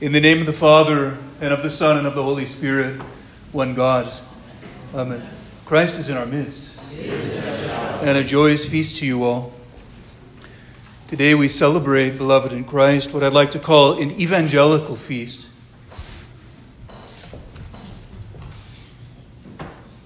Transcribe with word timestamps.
In 0.00 0.12
the 0.12 0.20
name 0.20 0.40
of 0.40 0.46
the 0.46 0.54
Father, 0.54 1.18
and 1.42 1.52
of 1.52 1.62
the 1.62 1.68
Son, 1.70 1.98
and 1.98 2.06
of 2.06 2.14
the 2.14 2.22
Holy 2.22 2.46
Spirit, 2.46 2.98
one 3.52 3.74
God. 3.74 4.10
Amen. 4.94 5.22
Christ 5.66 5.98
is 5.98 6.08
in 6.08 6.16
our 6.16 6.24
midst. 6.24 6.82
And 8.00 8.16
a 8.16 8.24
joyous 8.24 8.64
feast 8.64 8.96
to 9.00 9.06
you 9.06 9.24
all. 9.24 9.52
Today 11.06 11.34
we 11.34 11.48
celebrate, 11.48 12.16
beloved 12.16 12.50
in 12.54 12.64
Christ, 12.64 13.12
what 13.12 13.22
I'd 13.22 13.34
like 13.34 13.50
to 13.50 13.58
call 13.58 14.00
an 14.00 14.10
evangelical 14.12 14.96
feast. 14.96 15.48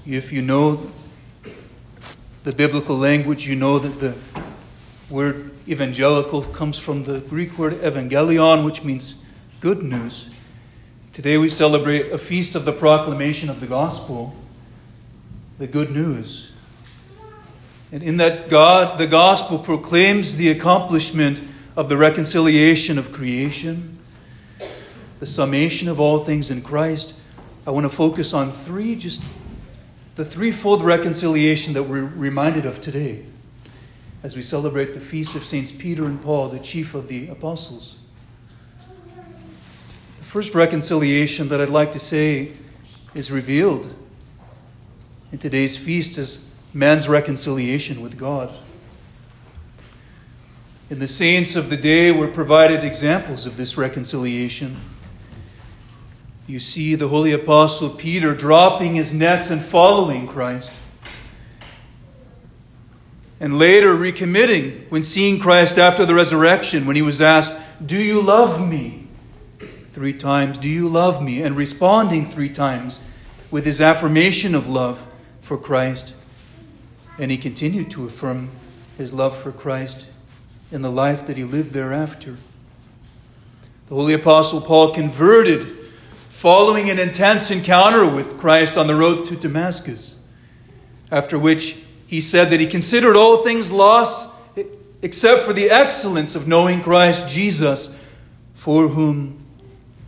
If 0.04 0.32
you 0.32 0.42
know 0.42 0.90
the 2.42 2.50
biblical 2.50 2.96
language, 2.96 3.46
you 3.46 3.54
know 3.54 3.78
that 3.78 4.00
the 4.00 4.16
word 5.08 5.52
evangelical 5.68 6.42
comes 6.42 6.80
from 6.80 7.04
the 7.04 7.20
Greek 7.20 7.56
word 7.56 7.74
evangelion, 7.74 8.64
which 8.64 8.82
means 8.82 9.20
good 9.64 9.82
news. 9.82 10.28
Today 11.14 11.38
we 11.38 11.48
celebrate 11.48 12.12
a 12.12 12.18
feast 12.18 12.54
of 12.54 12.66
the 12.66 12.72
proclamation 12.72 13.48
of 13.48 13.60
the 13.60 13.66
gospel, 13.66 14.36
the 15.56 15.66
good 15.66 15.90
news. 15.90 16.54
And 17.90 18.02
in 18.02 18.18
that 18.18 18.50
God, 18.50 18.98
the 18.98 19.06
gospel 19.06 19.58
proclaims 19.58 20.36
the 20.36 20.50
accomplishment 20.50 21.42
of 21.76 21.88
the 21.88 21.96
reconciliation 21.96 22.98
of 22.98 23.10
creation, 23.10 23.98
the 25.18 25.26
summation 25.26 25.88
of 25.88 25.98
all 25.98 26.18
things 26.18 26.50
in 26.50 26.60
Christ. 26.60 27.18
I 27.66 27.70
want 27.70 27.90
to 27.90 27.96
focus 27.96 28.34
on 28.34 28.52
three, 28.52 28.94
just 28.96 29.22
the 30.16 30.26
threefold 30.26 30.82
reconciliation 30.82 31.72
that 31.72 31.84
we're 31.84 32.04
reminded 32.04 32.66
of 32.66 32.82
today 32.82 33.24
as 34.22 34.36
we 34.36 34.42
celebrate 34.42 34.92
the 34.92 35.00
feast 35.00 35.34
of 35.34 35.42
Saints 35.42 35.72
Peter 35.72 36.04
and 36.04 36.20
Paul, 36.20 36.50
the 36.50 36.58
chief 36.58 36.94
of 36.94 37.08
the 37.08 37.28
apostles. 37.28 37.96
First 40.34 40.56
reconciliation 40.56 41.46
that 41.50 41.60
I'd 41.60 41.68
like 41.68 41.92
to 41.92 42.00
say 42.00 42.50
is 43.14 43.30
revealed 43.30 43.86
in 45.30 45.38
today's 45.38 45.76
feast 45.76 46.18
is 46.18 46.50
man's 46.74 47.08
reconciliation 47.08 48.00
with 48.00 48.18
God. 48.18 48.52
And 50.90 51.00
the 51.00 51.06
saints 51.06 51.54
of 51.54 51.70
the 51.70 51.76
day 51.76 52.10
were 52.10 52.26
provided 52.26 52.82
examples 52.82 53.46
of 53.46 53.56
this 53.56 53.78
reconciliation. 53.78 54.76
You 56.48 56.58
see 56.58 56.96
the 56.96 57.06
holy 57.06 57.30
apostle 57.30 57.90
Peter 57.90 58.34
dropping 58.34 58.96
his 58.96 59.14
nets 59.14 59.50
and 59.50 59.62
following 59.62 60.26
Christ. 60.26 60.72
And 63.38 63.56
later 63.56 63.94
recommitting 63.94 64.90
when 64.90 65.04
seeing 65.04 65.38
Christ 65.38 65.78
after 65.78 66.04
the 66.04 66.16
resurrection, 66.16 66.86
when 66.86 66.96
he 66.96 67.02
was 67.02 67.20
asked, 67.20 67.56
Do 67.86 68.02
you 68.02 68.20
love 68.20 68.68
me? 68.68 69.03
Three 69.94 70.12
times, 70.12 70.58
Do 70.58 70.68
you 70.68 70.88
love 70.88 71.22
me? 71.22 71.42
and 71.42 71.56
responding 71.56 72.24
three 72.24 72.48
times 72.48 73.08
with 73.52 73.64
his 73.64 73.80
affirmation 73.80 74.56
of 74.56 74.68
love 74.68 75.06
for 75.38 75.56
Christ. 75.56 76.14
And 77.20 77.30
he 77.30 77.36
continued 77.36 77.92
to 77.92 78.04
affirm 78.04 78.50
his 78.98 79.14
love 79.14 79.36
for 79.36 79.52
Christ 79.52 80.10
in 80.72 80.82
the 80.82 80.90
life 80.90 81.26
that 81.28 81.36
he 81.36 81.44
lived 81.44 81.72
thereafter. 81.72 82.36
The 83.86 83.94
Holy 83.94 84.14
Apostle 84.14 84.60
Paul 84.60 84.92
converted 84.92 85.64
following 86.28 86.90
an 86.90 86.98
intense 86.98 87.52
encounter 87.52 88.12
with 88.12 88.36
Christ 88.36 88.76
on 88.76 88.88
the 88.88 88.96
road 88.96 89.26
to 89.26 89.36
Damascus, 89.36 90.16
after 91.12 91.38
which 91.38 91.84
he 92.08 92.20
said 92.20 92.50
that 92.50 92.58
he 92.58 92.66
considered 92.66 93.14
all 93.14 93.44
things 93.44 93.70
lost 93.70 94.34
except 95.02 95.42
for 95.42 95.52
the 95.52 95.70
excellence 95.70 96.34
of 96.34 96.48
knowing 96.48 96.80
Christ 96.80 97.28
Jesus, 97.28 98.02
for 98.54 98.88
whom 98.88 99.43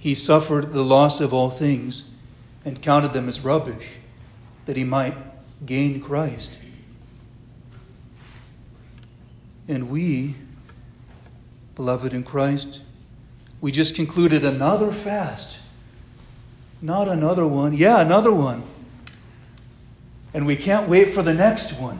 he 0.07 0.15
suffered 0.15 0.73
the 0.73 0.85
loss 0.85 1.21
of 1.21 1.35
all 1.35 1.51
things 1.51 2.09
and 2.65 2.81
counted 2.81 3.13
them 3.13 3.27
as 3.27 3.41
rubbish, 3.41 3.99
that 4.65 4.77
he 4.77 4.85
might 4.85 5.17
gain 5.67 6.01
Christ. 6.01 6.57
And 9.67 9.91
we, 9.91 10.37
beloved 11.75 12.15
in 12.15 12.23
Christ, 12.23 12.83
we 13.61 13.73
just 13.73 13.97
concluded 13.97 14.45
another 14.45 14.93
fast. 14.93 15.59
Not 16.81 17.09
another 17.09 17.45
one. 17.45 17.73
Yeah, 17.73 18.01
another 18.01 18.33
one. 18.33 18.63
And 20.33 20.47
we 20.47 20.55
can't 20.55 20.89
wait 20.89 21.15
for 21.15 21.25
the 21.25 21.35
next 21.35 21.81
one 21.81 21.99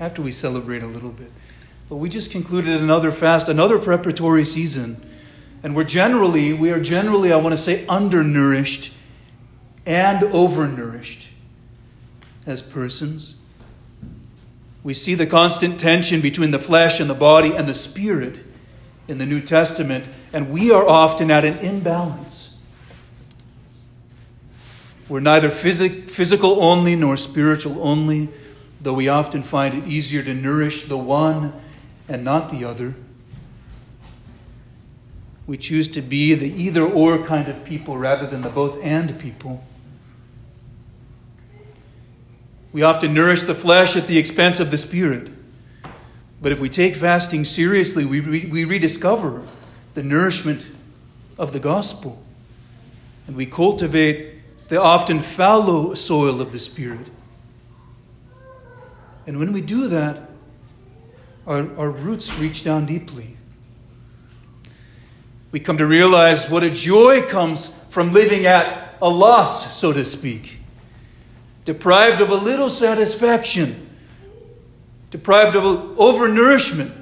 after 0.00 0.20
we 0.20 0.32
celebrate 0.32 0.82
a 0.82 0.88
little 0.88 1.12
bit. 1.12 1.30
But 1.88 1.98
we 1.98 2.08
just 2.08 2.32
concluded 2.32 2.82
another 2.82 3.12
fast, 3.12 3.48
another 3.48 3.78
preparatory 3.78 4.44
season 4.44 5.06
and 5.62 5.76
we're 5.76 5.84
generally, 5.84 6.52
we 6.52 6.70
are 6.70 6.80
generally, 6.80 7.32
I 7.32 7.36
want 7.36 7.52
to 7.52 7.58
say, 7.58 7.86
undernourished 7.86 8.94
and 9.86 10.20
overnourished 10.20 11.26
as 12.46 12.62
persons. 12.62 13.36
We 14.82 14.94
see 14.94 15.14
the 15.14 15.26
constant 15.26 15.78
tension 15.78 16.20
between 16.20 16.50
the 16.50 16.58
flesh 16.58 17.00
and 17.00 17.10
the 17.10 17.14
body 17.14 17.54
and 17.54 17.68
the 17.68 17.74
spirit 17.74 18.40
in 19.08 19.18
the 19.18 19.26
New 19.26 19.40
Testament, 19.40 20.08
and 20.32 20.50
we 20.50 20.70
are 20.70 20.86
often 20.86 21.30
at 21.30 21.44
an 21.44 21.58
imbalance. 21.58 22.58
We're 25.08 25.20
neither 25.20 25.50
phys- 25.50 26.08
physical 26.08 26.62
only 26.62 26.94
nor 26.96 27.16
spiritual 27.16 27.82
only, 27.86 28.28
though 28.80 28.94
we 28.94 29.08
often 29.08 29.42
find 29.42 29.74
it 29.74 29.86
easier 29.86 30.22
to 30.22 30.32
nourish 30.32 30.84
the 30.84 30.96
one 30.96 31.52
and 32.08 32.24
not 32.24 32.50
the 32.50 32.64
other. 32.64 32.94
We 35.50 35.58
choose 35.58 35.88
to 35.88 36.00
be 36.00 36.34
the 36.34 36.48
either 36.48 36.82
or 36.82 37.26
kind 37.26 37.48
of 37.48 37.64
people 37.64 37.98
rather 37.98 38.24
than 38.24 38.42
the 38.42 38.50
both 38.50 38.80
and 38.84 39.18
people. 39.18 39.64
We 42.72 42.84
often 42.84 43.12
nourish 43.12 43.42
the 43.42 43.54
flesh 43.56 43.96
at 43.96 44.06
the 44.06 44.16
expense 44.16 44.60
of 44.60 44.70
the 44.70 44.78
spirit. 44.78 45.28
But 46.40 46.52
if 46.52 46.60
we 46.60 46.68
take 46.68 46.94
fasting 46.94 47.44
seriously, 47.44 48.04
we, 48.04 48.20
re- 48.20 48.46
we 48.46 48.64
rediscover 48.64 49.44
the 49.94 50.04
nourishment 50.04 50.70
of 51.36 51.52
the 51.52 51.58
gospel. 51.58 52.22
And 53.26 53.34
we 53.34 53.44
cultivate 53.44 54.68
the 54.68 54.80
often 54.80 55.18
fallow 55.18 55.94
soil 55.94 56.40
of 56.40 56.52
the 56.52 56.60
spirit. 56.60 57.10
And 59.26 59.40
when 59.40 59.52
we 59.52 59.62
do 59.62 59.88
that, 59.88 60.30
our, 61.44 61.68
our 61.76 61.90
roots 61.90 62.38
reach 62.38 62.62
down 62.62 62.86
deeply 62.86 63.36
we 65.52 65.60
come 65.60 65.78
to 65.78 65.86
realize 65.86 66.48
what 66.48 66.64
a 66.64 66.70
joy 66.70 67.22
comes 67.22 67.68
from 67.88 68.12
living 68.12 68.46
at 68.46 68.94
a 69.02 69.08
loss, 69.08 69.76
so 69.76 69.92
to 69.92 70.04
speak. 70.04 70.58
Deprived 71.64 72.20
of 72.20 72.30
a 72.30 72.36
little 72.36 72.68
satisfaction, 72.68 73.88
deprived 75.10 75.56
of 75.56 75.62
overnourishment, 75.96 76.92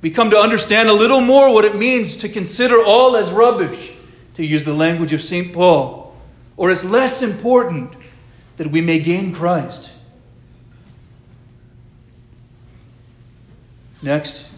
we 0.00 0.10
come 0.10 0.30
to 0.30 0.38
understand 0.38 0.88
a 0.88 0.92
little 0.92 1.20
more 1.20 1.52
what 1.52 1.64
it 1.64 1.76
means 1.76 2.16
to 2.16 2.28
consider 2.28 2.82
all 2.82 3.16
as 3.16 3.32
rubbish, 3.32 3.96
to 4.34 4.46
use 4.46 4.64
the 4.64 4.74
language 4.74 5.12
of 5.12 5.20
St. 5.20 5.52
Paul, 5.52 6.16
or 6.56 6.70
as 6.70 6.88
less 6.88 7.22
important 7.22 7.92
that 8.56 8.68
we 8.68 8.80
may 8.80 9.00
gain 9.00 9.32
Christ. 9.32 9.92
Next, 14.00 14.52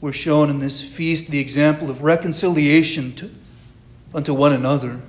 we're 0.00 0.12
shown 0.12 0.48
in 0.48 0.58
this 0.58 0.82
feast 0.82 1.30
the 1.30 1.38
example 1.38 1.90
of 1.90 2.02
reconciliation 2.02 3.12
to, 3.16 3.30
unto 4.14 4.32
one 4.32 4.52
another. 4.52 5.00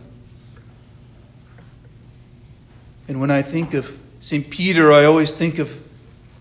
And 3.07 3.19
when 3.19 3.31
I 3.31 3.41
think 3.41 3.73
of 3.73 3.97
St. 4.19 4.49
Peter, 4.49 4.91
I 4.91 5.05
always 5.05 5.31
think 5.31 5.59
of 5.59 5.81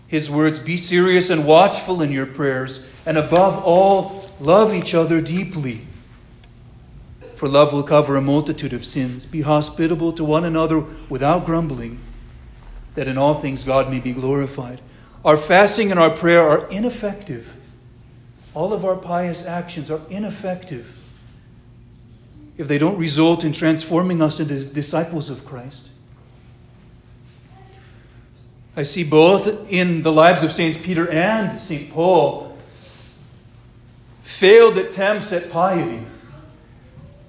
his 0.07 0.29
words 0.29 0.59
Be 0.59 0.75
serious 0.75 1.29
and 1.29 1.45
watchful 1.45 2.01
in 2.01 2.11
your 2.11 2.25
prayers, 2.25 2.89
and 3.05 3.17
above 3.17 3.63
all, 3.63 4.29
love 4.39 4.73
each 4.73 4.93
other 4.93 5.21
deeply. 5.21 5.85
For 7.35 7.47
love 7.47 7.73
will 7.73 7.83
cover 7.83 8.17
a 8.17 8.21
multitude 8.21 8.73
of 8.73 8.85
sins. 8.85 9.25
Be 9.25 9.41
hospitable 9.41 10.13
to 10.13 10.23
one 10.23 10.43
another 10.43 10.85
without 11.09 11.45
grumbling, 11.45 11.99
that 12.95 13.07
in 13.07 13.17
all 13.17 13.33
things 13.33 13.63
God 13.63 13.89
may 13.89 13.99
be 13.99 14.13
glorified. 14.13 14.81
Our 15.23 15.37
fasting 15.37 15.89
and 15.91 15.99
our 15.99 16.09
prayer 16.09 16.41
are 16.41 16.67
ineffective 16.69 17.57
all 18.53 18.73
of 18.73 18.83
our 18.83 18.95
pious 18.95 19.45
actions 19.45 19.89
are 19.89 20.01
ineffective 20.09 20.97
if 22.57 22.67
they 22.67 22.77
don't 22.77 22.97
result 22.97 23.43
in 23.43 23.53
transforming 23.53 24.21
us 24.21 24.39
into 24.39 24.63
disciples 24.63 25.29
of 25.29 25.45
Christ. 25.45 25.89
I 28.75 28.83
see 28.83 29.03
both 29.03 29.71
in 29.71 30.01
the 30.01 30.11
lives 30.11 30.43
of 30.43 30.51
Saints 30.51 30.77
Peter 30.77 31.09
and 31.09 31.57
St. 31.57 31.91
Paul 31.91 32.57
failed 34.23 34.77
attempts 34.77 35.33
at 35.33 35.51
piety. 35.51 36.05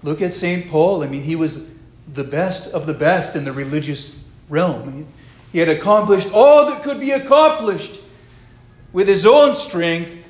Look 0.03 0.23
at 0.23 0.33
St. 0.33 0.69
Paul. 0.69 1.03
I 1.03 1.09
mean, 1.09 1.23
he 1.23 1.37
was 1.37 1.73
the 2.13 2.25
best 2.25 2.73
of 2.73 2.87
the 2.87 2.95
best 2.95 3.35
in 3.35 3.45
the 3.45 3.53
religious 3.53 4.23
realm. 4.49 5.07
He 5.53 5.59
had 5.59 5.69
accomplished 5.69 6.31
all 6.33 6.67
that 6.67 6.83
could 6.83 7.01
be 7.01 7.11
accomplished 7.11 8.01
with 8.93 9.09
his 9.09 9.27
own 9.27 9.55
strength 9.55 10.23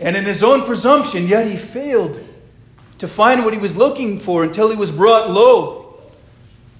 and 0.00 0.16
in 0.16 0.24
his 0.24 0.42
own 0.42 0.64
presumption, 0.64 1.26
yet 1.26 1.46
he 1.46 1.56
failed 1.56 2.20
to 2.98 3.08
find 3.08 3.44
what 3.44 3.52
he 3.52 3.58
was 3.58 3.76
looking 3.76 4.18
for 4.18 4.44
until 4.44 4.70
he 4.70 4.76
was 4.76 4.90
brought 4.90 5.30
low, 5.30 6.00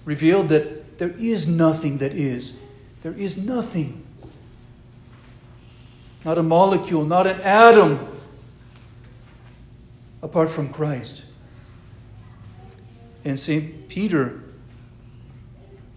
revealed 0.04 0.48
that 0.50 0.98
there 0.98 1.14
is 1.18 1.48
nothing 1.48 1.98
that 1.98 2.12
is. 2.12 2.58
There 3.02 3.12
is 3.12 3.46
nothing. 3.46 4.06
Not 6.24 6.38
a 6.38 6.42
molecule, 6.42 7.04
not 7.04 7.26
an 7.26 7.40
atom 7.40 7.98
apart 10.22 10.50
from 10.50 10.72
Christ. 10.72 11.24
And 13.24 13.38
St. 13.38 13.88
Peter, 13.88 14.40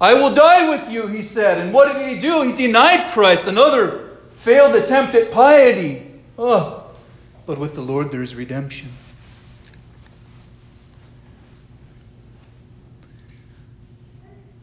I 0.02 0.14
will 0.16 0.34
die 0.34 0.70
with 0.70 0.92
you, 0.92 1.08
he 1.08 1.22
said. 1.22 1.60
And 1.60 1.74
what 1.74 1.96
did 1.96 2.08
he 2.08 2.20
do? 2.20 2.42
He 2.42 2.54
denied 2.54 3.12
Christ, 3.12 3.48
another 3.48 4.18
failed 4.36 4.76
attempt 4.76 5.16
at 5.16 5.32
piety. 5.32 6.12
Oh, 6.38 6.75
but 7.45 7.57
with 7.57 7.75
the 7.75 7.81
Lord 7.81 8.12
there 8.12 8.24
is 8.24 8.36
redemption. 8.36 8.89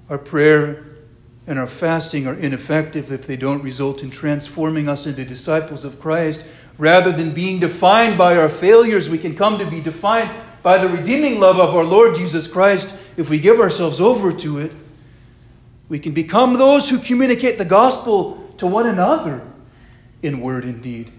Our 0.09 0.19
prayer 0.19 0.85
and 1.47 1.59
our 1.59 1.67
fasting 1.67 2.27
are 2.27 2.35
ineffective 2.35 3.11
if 3.11 3.27
they 3.27 3.37
don't 3.37 3.63
result 3.63 4.03
in 4.03 4.11
transforming 4.11 4.89
us 4.89 5.07
into 5.07 5.25
disciples 5.25 5.85
of 5.85 6.01
Christ. 6.01 6.47
Rather 6.79 7.13
than 7.13 7.33
being 7.33 7.59
defined 7.59 8.19
by 8.19 8.37
our 8.37 8.49
failures, 8.49 9.09
we 9.09 9.19
can 9.19 9.35
come 9.35 9.59
to 9.59 9.71
be 9.71 9.81
defined 9.81 10.31
by 10.63 10.79
the 10.79 10.89
redeeming 10.89 11.41
love 11.41 11.59
of 11.59 11.75
our 11.75 11.85
Lord 11.85 12.15
Jesus 12.15 12.47
Christ 12.47 12.95
if 13.17 13.29
we 13.29 13.39
give 13.39 13.59
ourselves 13.59 14.01
over 14.01 14.33
to 14.33 14.59
it. 14.59 14.73
We 15.89 15.99
can 15.99 16.13
become 16.13 16.55
those 16.55 16.89
who 16.89 16.99
communicate 16.99 17.59
the 17.59 17.65
gospel 17.65 18.55
to 18.59 18.67
one 18.67 18.87
another 18.87 19.47
in 20.23 20.41
word 20.41 20.65
and 20.65 20.83
deed. 20.83 21.11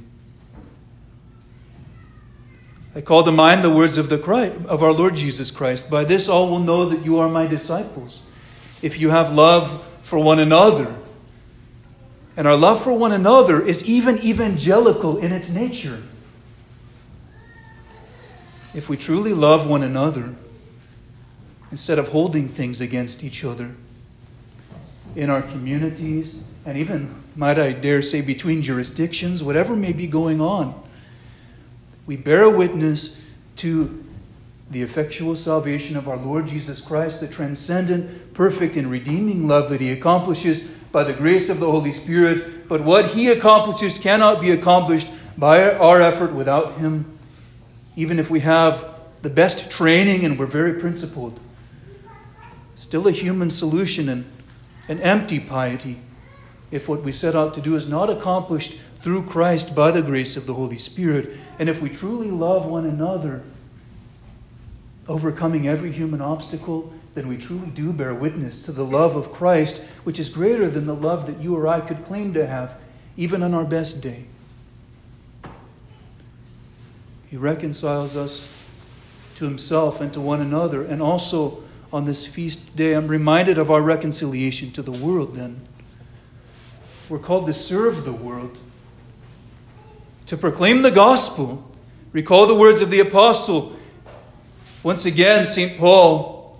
I 2.95 3.01
call 3.01 3.23
to 3.23 3.31
mind 3.31 3.63
the 3.63 3.71
words 3.71 3.97
of, 3.97 4.09
the 4.09 4.19
Christ, 4.19 4.53
of 4.67 4.83
our 4.83 4.91
Lord 4.91 5.15
Jesus 5.15 5.49
Christ. 5.49 5.89
By 5.89 6.03
this 6.03 6.29
all 6.29 6.49
will 6.49 6.59
know 6.59 6.85
that 6.85 7.03
you 7.03 7.17
are 7.19 7.29
my 7.29 7.47
disciples, 7.47 8.21
if 8.81 8.99
you 8.99 9.09
have 9.09 9.33
love 9.33 9.83
for 10.03 10.23
one 10.23 10.39
another. 10.39 10.93
And 12.37 12.47
our 12.47 12.55
love 12.55 12.83
for 12.83 12.93
one 12.93 13.11
another 13.11 13.61
is 13.61 13.83
even 13.85 14.19
evangelical 14.19 15.17
in 15.17 15.31
its 15.31 15.53
nature. 15.53 16.01
If 18.75 18.89
we 18.89 18.97
truly 18.97 19.33
love 19.33 19.67
one 19.67 19.83
another, 19.83 20.35
instead 21.71 21.97
of 21.99 22.09
holding 22.09 22.47
things 22.47 22.81
against 22.81 23.23
each 23.23 23.43
other, 23.43 23.71
in 25.15 25.29
our 25.29 25.41
communities, 25.41 26.43
and 26.65 26.77
even, 26.77 27.13
might 27.35 27.59
I 27.59 27.71
dare 27.71 28.01
say, 28.01 28.21
between 28.21 28.61
jurisdictions, 28.61 29.43
whatever 29.43 29.75
may 29.75 29.93
be 29.93 30.07
going 30.07 30.41
on, 30.41 30.82
we 32.05 32.17
bear 32.17 32.55
witness 32.55 33.21
to 33.57 34.03
the 34.71 34.81
effectual 34.81 35.35
salvation 35.35 35.95
of 35.95 36.07
our 36.07 36.17
Lord 36.17 36.47
Jesus 36.47 36.81
Christ, 36.81 37.21
the 37.21 37.27
transcendent, 37.27 38.33
perfect, 38.33 38.75
and 38.75 38.89
redeeming 38.89 39.47
love 39.47 39.69
that 39.69 39.79
He 39.81 39.91
accomplishes 39.91 40.71
by 40.91 41.03
the 41.03 41.13
grace 41.13 41.49
of 41.49 41.59
the 41.59 41.69
Holy 41.69 41.91
Spirit. 41.91 42.67
But 42.67 42.81
what 42.81 43.05
He 43.05 43.29
accomplishes 43.29 43.99
cannot 43.99 44.41
be 44.41 44.51
accomplished 44.51 45.07
by 45.37 45.73
our 45.73 46.01
effort 46.01 46.33
without 46.33 46.73
Him, 46.75 47.17
even 47.95 48.19
if 48.19 48.29
we 48.29 48.39
have 48.41 48.89
the 49.21 49.29
best 49.29 49.71
training 49.71 50.25
and 50.25 50.37
we're 50.37 50.47
very 50.47 50.79
principled. 50.79 51.39
Still 52.75 53.07
a 53.07 53.11
human 53.11 53.49
solution 53.49 54.09
and 54.09 54.25
an 54.89 54.99
empty 54.99 55.39
piety 55.39 55.99
if 56.71 56.89
what 56.89 57.03
we 57.03 57.11
set 57.11 57.35
out 57.35 57.53
to 57.53 57.61
do 57.61 57.75
is 57.75 57.87
not 57.87 58.09
accomplished 58.09 58.79
through 59.03 59.23
Christ 59.23 59.75
by 59.75 59.91
the 59.91 60.01
grace 60.01 60.37
of 60.37 60.47
the 60.47 60.53
Holy 60.53 60.77
Spirit, 60.77 61.33
and 61.59 61.67
if 61.67 61.81
we 61.81 61.89
truly 61.89 62.31
love 62.31 62.65
one 62.65 62.85
another 62.85 63.43
overcoming 65.09 65.67
every 65.67 65.91
human 65.91 66.21
obstacle, 66.21 66.93
then 67.11 67.27
we 67.27 67.35
truly 67.35 67.69
do 67.71 67.91
bear 67.91 68.15
witness 68.15 68.63
to 68.63 68.71
the 68.71 68.85
love 68.85 69.17
of 69.17 69.33
Christ, 69.33 69.83
which 70.05 70.19
is 70.19 70.29
greater 70.29 70.69
than 70.69 70.85
the 70.85 70.95
love 70.95 71.25
that 71.25 71.39
you 71.39 71.53
or 71.53 71.67
I 71.67 71.81
could 71.81 72.01
claim 72.05 72.33
to 72.33 72.47
have, 72.47 72.81
even 73.17 73.43
on 73.43 73.53
our 73.53 73.65
best 73.65 74.01
day. 74.01 74.23
He 77.29 77.35
reconciles 77.35 78.15
us 78.15 78.69
to 79.35 79.43
himself 79.43 79.99
and 79.99 80.13
to 80.13 80.21
one 80.21 80.39
another. 80.39 80.81
And 80.81 81.01
also 81.01 81.61
on 81.91 82.05
this 82.05 82.25
feast 82.25 82.77
day, 82.77 82.93
I'm 82.93 83.09
reminded 83.09 83.57
of 83.57 83.69
our 83.69 83.81
reconciliation 83.81 84.71
to 84.71 84.81
the 84.81 84.93
world 84.93 85.35
then. 85.35 85.59
We're 87.09 87.19
called 87.19 87.47
to 87.47 87.53
serve 87.53 88.05
the 88.05 88.13
world, 88.13 88.59
to 90.27 90.37
proclaim 90.37 90.81
the 90.81 90.91
gospel. 90.91 91.69
Recall 92.11 92.47
the 92.47 92.55
words 92.55 92.81
of 92.81 92.89
the 92.89 92.99
apostle 92.99 93.75
once 94.83 95.05
again, 95.05 95.45
St. 95.45 95.77
Paul, 95.77 96.59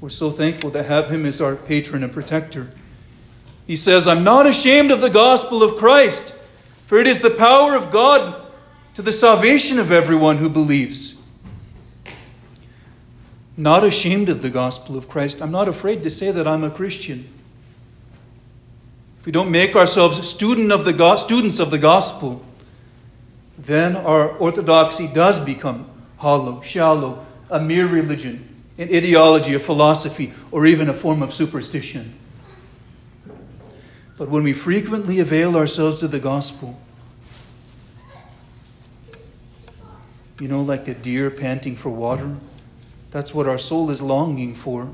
we're 0.00 0.08
so 0.08 0.30
thankful 0.30 0.72
to 0.72 0.82
have 0.82 1.08
him 1.08 1.24
as 1.24 1.40
our 1.40 1.54
patron 1.54 2.02
and 2.02 2.12
protector. 2.12 2.68
He 3.68 3.76
says, 3.76 4.08
I'm 4.08 4.24
not 4.24 4.48
ashamed 4.48 4.90
of 4.90 5.00
the 5.00 5.08
gospel 5.08 5.62
of 5.62 5.76
Christ, 5.76 6.34
for 6.86 6.98
it 6.98 7.06
is 7.06 7.20
the 7.20 7.30
power 7.30 7.76
of 7.76 7.92
God 7.92 8.42
to 8.94 9.02
the 9.02 9.12
salvation 9.12 9.78
of 9.78 9.92
everyone 9.92 10.38
who 10.38 10.48
believes. 10.48 11.22
Not 13.56 13.84
ashamed 13.84 14.28
of 14.28 14.42
the 14.42 14.50
gospel 14.50 14.98
of 14.98 15.08
Christ. 15.08 15.40
I'm 15.40 15.52
not 15.52 15.68
afraid 15.68 16.02
to 16.02 16.10
say 16.10 16.30
that 16.32 16.48
I'm 16.48 16.64
a 16.64 16.70
Christian. 16.70 17.28
If 19.20 19.26
we 19.26 19.32
don't 19.32 19.50
make 19.50 19.74
ourselves 19.74 20.26
student 20.28 20.72
of 20.72 20.84
the 20.84 21.16
students 21.16 21.58
of 21.58 21.70
the 21.70 21.78
gospel, 21.78 22.44
then 23.58 23.96
our 23.96 24.36
orthodoxy 24.36 25.08
does 25.12 25.44
become 25.44 25.88
hollow, 26.18 26.60
shallow, 26.62 27.24
a 27.50 27.60
mere 27.60 27.86
religion, 27.86 28.48
an 28.78 28.88
ideology, 28.94 29.54
a 29.54 29.58
philosophy, 29.58 30.32
or 30.50 30.66
even 30.66 30.88
a 30.88 30.94
form 30.94 31.22
of 31.22 31.32
superstition. 31.32 32.12
But 34.18 34.28
when 34.28 34.42
we 34.42 34.52
frequently 34.52 35.20
avail 35.20 35.56
ourselves 35.56 35.98
to 35.98 36.08
the 36.08 36.18
gospel, 36.18 36.80
you 40.40 40.48
know, 40.48 40.62
like 40.62 40.88
a 40.88 40.94
deer 40.94 41.30
panting 41.30 41.76
for 41.76 41.90
water, 41.90 42.36
that's 43.10 43.34
what 43.34 43.46
our 43.46 43.58
soul 43.58 43.90
is 43.90 44.02
longing 44.02 44.54
for. 44.54 44.90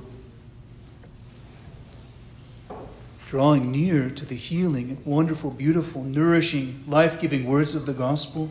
Drawing 3.33 3.73
near 3.73 4.11
to 4.11 4.27
the 4.27 4.35
healing 4.35 4.91
and 4.91 5.07
wonderful, 5.07 5.51
beautiful, 5.53 6.03
nourishing, 6.05 6.85
life 6.87 7.19
giving 7.19 7.47
words 7.47 7.75
of 7.75 7.87
the 7.87 7.95
gospel, 7.95 8.51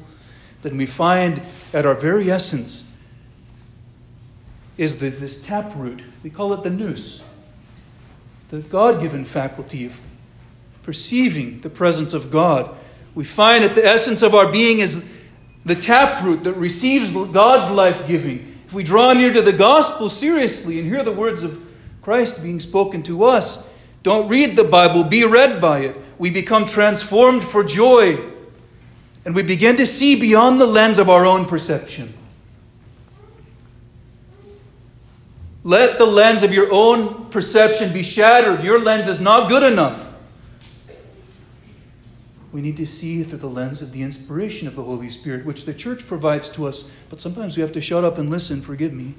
then 0.64 0.76
we 0.76 0.88
find 0.88 1.40
at 1.72 1.86
our 1.86 1.94
very 1.94 2.32
essence 2.32 2.84
is 4.80 4.98
the, 4.98 5.10
this 5.10 5.46
taproot. 5.46 6.02
We 6.24 6.32
call 6.32 6.52
it 6.54 6.64
the 6.64 6.72
nous, 6.72 7.24
the 8.50 8.62
God 8.62 9.00
given 9.00 9.24
faculty 9.24 9.86
of 9.86 10.00
perceiving 10.82 11.62
the 11.62 11.70
presence 11.70 12.16
of 12.16 12.32
God. 12.32 12.76
We 13.14 13.24
find 13.24 13.64
that 13.64 13.76
the 13.76 13.86
essence 13.86 14.24
of 14.24 14.34
our 14.34 14.52
being 14.52 14.80
is 14.80 15.16
the 15.64 15.76
taproot 15.76 16.44
that 16.46 16.54
receives 16.54 17.14
God's 17.14 17.70
life 17.70 18.08
giving. 18.08 18.40
If 18.66 18.74
we 18.74 18.82
draw 18.82 19.14
near 19.14 19.32
to 19.32 19.44
the 19.44 19.54
gospel 19.54 20.10
seriously 20.10 20.80
and 20.80 20.90
hear 20.90 21.04
the 21.04 21.12
words 21.12 21.44
of 21.44 21.70
Christ 22.02 22.42
being 22.42 22.60
spoken 22.60 23.04
to 23.04 23.26
us, 23.26 23.71
don't 24.04 24.28
read 24.28 24.56
the 24.56 24.64
Bible, 24.64 25.04
be 25.04 25.26
read 25.26 25.62
by 25.62 25.80
it. 25.80 25.96
We 26.18 26.30
become 26.30 26.66
transformed 26.66 27.44
for 27.44 27.64
joy. 27.64 28.20
And 29.26 29.36
we 29.36 29.44
begin 29.44 29.76
to 29.78 29.86
see 29.86 30.20
beyond 30.20 30.60
the 30.60 30.66
lens 30.66 30.98
of 30.98 31.10
our 31.10 31.26
own 31.26 31.46
perception. 31.46 32.12
Let 35.64 36.00
the 36.00 36.08
lens 36.08 36.42
of 36.42 36.52
your 36.52 36.70
own 36.72 37.30
perception 37.30 37.94
be 37.94 38.02
shattered. 38.02 38.64
Your 38.64 38.80
lens 38.80 39.08
is 39.08 39.22
not 39.22 39.48
good 39.48 39.72
enough. 39.72 40.12
We 42.52 42.62
need 42.62 42.78
to 42.78 42.86
see 42.86 43.24
through 43.24 43.38
the 43.38 43.48
lens 43.48 43.82
of 43.82 43.94
the 43.94 44.02
inspiration 44.02 44.68
of 44.68 44.76
the 44.76 44.84
Holy 44.84 45.10
Spirit, 45.10 45.46
which 45.46 45.66
the 45.66 45.74
church 45.74 46.06
provides 46.06 46.50
to 46.50 46.66
us, 46.66 46.92
but 47.10 47.22
sometimes 47.22 47.56
we 47.56 47.62
have 47.62 47.72
to 47.74 47.82
shut 47.82 48.04
up 48.04 48.18
and 48.18 48.30
listen, 48.30 48.62
forgive 48.62 48.92
me. 48.92 49.14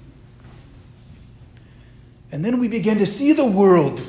And 2.31 2.45
then 2.45 2.59
we 2.59 2.69
begin 2.69 2.99
to 2.99 3.07
see 3.07 3.33
the 3.33 3.47
world 3.47 4.03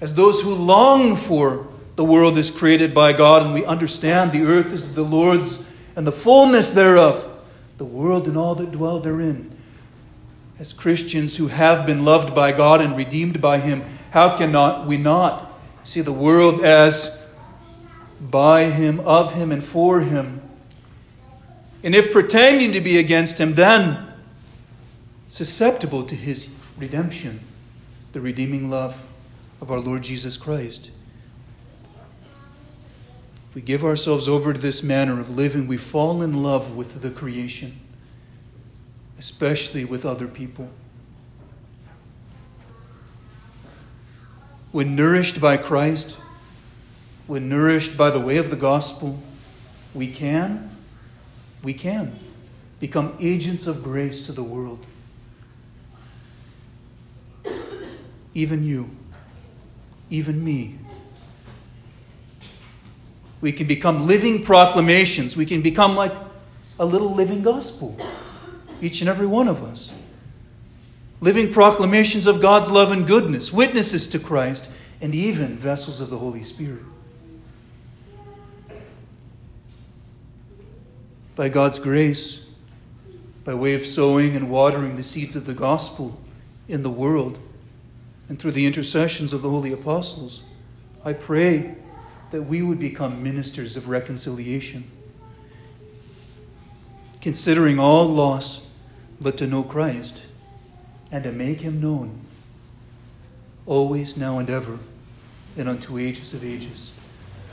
as 0.00 0.14
those 0.14 0.42
who 0.42 0.54
long 0.54 1.16
for 1.16 1.66
the 1.96 2.04
world 2.04 2.38
is 2.38 2.50
created 2.50 2.94
by 2.94 3.12
God, 3.12 3.44
and 3.44 3.54
we 3.54 3.64
understand 3.64 4.32
the 4.32 4.44
earth 4.44 4.72
is 4.72 4.94
the 4.94 5.02
Lord's 5.02 5.72
and 5.96 6.06
the 6.06 6.12
fullness 6.12 6.72
thereof, 6.72 7.32
the 7.78 7.84
world 7.84 8.28
and 8.28 8.36
all 8.36 8.54
that 8.54 8.70
dwell 8.70 9.00
therein 9.00 9.56
as 10.58 10.72
Christians 10.72 11.36
who 11.36 11.48
have 11.48 11.86
been 11.86 12.04
loved 12.04 12.34
by 12.34 12.52
God 12.52 12.80
and 12.80 12.96
redeemed 12.96 13.40
by 13.40 13.58
Him, 13.58 13.82
how 14.10 14.36
cannot 14.36 14.86
we 14.86 14.96
not 14.96 15.52
see 15.84 16.00
the 16.00 16.12
world 16.12 16.64
as 16.64 17.26
by 18.20 18.64
Him, 18.64 19.00
of 19.00 19.34
Him, 19.34 19.52
and 19.52 19.62
for 19.62 20.00
Him? 20.00 20.40
And 21.82 21.94
if 21.94 22.10
pretending 22.10 22.72
to 22.72 22.80
be 22.80 22.98
against 22.98 23.38
Him, 23.38 23.54
then 23.54 24.06
susceptible 25.28 26.04
to 26.04 26.14
His 26.14 26.56
redemption, 26.78 27.40
the 28.12 28.20
redeeming 28.20 28.70
love 28.70 28.98
of 29.60 29.70
our 29.70 29.80
Lord 29.80 30.02
Jesus 30.02 30.36
Christ. 30.36 30.90
If 33.48 33.54
we 33.54 33.62
give 33.62 33.84
ourselves 33.84 34.28
over 34.28 34.52
to 34.52 34.60
this 34.60 34.82
manner 34.82 35.20
of 35.20 35.30
living, 35.30 35.66
we 35.66 35.76
fall 35.76 36.22
in 36.22 36.42
love 36.42 36.76
with 36.76 37.02
the 37.02 37.10
creation 37.10 37.72
especially 39.18 39.84
with 39.84 40.04
other 40.04 40.28
people. 40.28 40.68
When 44.72 44.94
nourished 44.94 45.40
by 45.40 45.56
Christ, 45.56 46.18
when 47.26 47.48
nourished 47.48 47.96
by 47.96 48.10
the 48.10 48.20
way 48.20 48.36
of 48.36 48.50
the 48.50 48.56
gospel, 48.56 49.22
we 49.94 50.08
can, 50.08 50.70
we 51.62 51.72
can 51.72 52.18
become 52.78 53.16
agents 53.18 53.66
of 53.66 53.82
grace 53.82 54.26
to 54.26 54.32
the 54.32 54.44
world. 54.44 54.84
Even 58.34 58.62
you, 58.62 58.90
even 60.10 60.44
me. 60.44 60.78
We 63.40 63.52
can 63.52 63.66
become 63.66 64.06
living 64.06 64.42
proclamations. 64.42 65.36
We 65.36 65.46
can 65.46 65.62
become 65.62 65.94
like 65.94 66.12
a 66.78 66.84
little 66.84 67.14
living 67.14 67.42
gospel, 67.42 67.96
each 68.80 69.00
and 69.00 69.10
every 69.10 69.26
one 69.26 69.48
of 69.48 69.62
us. 69.62 69.94
Living 71.20 71.52
proclamations 71.52 72.26
of 72.26 72.40
God's 72.40 72.70
love 72.70 72.90
and 72.90 73.06
goodness, 73.06 73.52
witnesses 73.52 74.06
to 74.08 74.18
Christ, 74.18 74.70
and 75.00 75.14
even 75.14 75.56
vessels 75.56 76.00
of 76.00 76.10
the 76.10 76.18
Holy 76.18 76.42
Spirit. 76.42 76.82
By 81.34 81.48
God's 81.48 81.78
grace, 81.78 82.44
by 83.44 83.54
way 83.54 83.74
of 83.74 83.86
sowing 83.86 84.34
and 84.34 84.50
watering 84.50 84.96
the 84.96 85.02
seeds 85.02 85.36
of 85.36 85.46
the 85.46 85.54
gospel 85.54 86.20
in 86.68 86.82
the 86.82 86.90
world, 86.90 87.38
and 88.28 88.38
through 88.38 88.52
the 88.52 88.66
intercessions 88.66 89.32
of 89.32 89.42
the 89.42 89.50
holy 89.50 89.72
apostles, 89.72 90.42
I 91.04 91.12
pray 91.12 91.76
that 92.30 92.42
we 92.42 92.62
would 92.62 92.80
become 92.80 93.22
ministers 93.22 93.76
of 93.76 93.88
reconciliation, 93.88 94.84
considering 97.20 97.78
all 97.78 98.06
loss 98.06 98.66
but 99.20 99.38
to 99.38 99.46
know 99.46 99.62
Christ 99.62 100.26
and 101.12 101.22
to 101.24 101.32
make 101.32 101.60
him 101.60 101.80
known, 101.80 102.20
always, 103.64 104.16
now, 104.16 104.38
and 104.38 104.50
ever, 104.50 104.78
and 105.56 105.68
unto 105.68 105.98
ages 105.98 106.34
of 106.34 106.44
ages. 106.44 106.92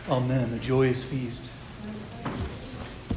Amen. 0.09 0.51
A 0.53 0.59
joyous 0.59 1.03
feast. 1.03 1.49